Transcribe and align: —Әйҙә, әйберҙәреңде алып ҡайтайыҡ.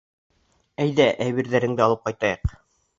—Әйҙә, 0.87 1.07
әйберҙәреңде 1.27 1.87
алып 1.89 2.05
ҡайтайыҡ. 2.11 2.61